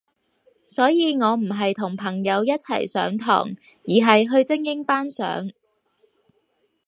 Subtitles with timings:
[0.67, 5.51] 所以我唔係同朋友一齊上堂，而係去精英班上